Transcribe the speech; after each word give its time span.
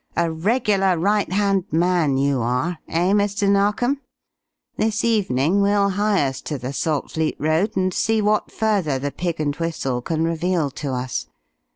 "A 0.17 0.31
regular 0.31 0.97
right 0.97 1.31
hand 1.31 1.65
man 1.69 2.17
you 2.17 2.41
are, 2.41 2.79
eh, 2.87 3.11
Mr. 3.11 3.47
Narkom? 3.47 4.01
This 4.75 5.03
evening 5.05 5.61
we'll 5.61 5.89
hie 5.89 6.25
us 6.25 6.41
to 6.41 6.57
the 6.57 6.73
Saltfleet 6.73 7.35
Road 7.37 7.77
and 7.77 7.93
see 7.93 8.19
what 8.19 8.51
further 8.51 8.97
the 8.97 9.11
'Pig 9.11 9.39
and 9.39 9.55
Whistle' 9.55 10.01
can 10.01 10.23
reveal 10.23 10.71
to 10.71 10.93
us. 10.93 11.27